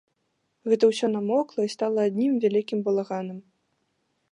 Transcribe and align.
Гэта 0.71 0.83
ўсё 0.91 1.07
намокла 1.15 1.61
і 1.67 1.71
стала 1.75 1.99
адным 2.11 2.33
вялікім 2.45 2.79
балаганам. 2.87 3.37